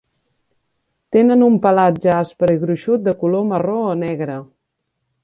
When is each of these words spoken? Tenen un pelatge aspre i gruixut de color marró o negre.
Tenen 1.17 1.43
un 1.47 1.59
pelatge 1.65 2.11
aspre 2.15 2.55
i 2.57 2.61
gruixut 2.63 3.05
de 3.09 3.13
color 3.25 3.47
marró 3.51 3.77
o 3.91 3.93
negre. 4.01 4.39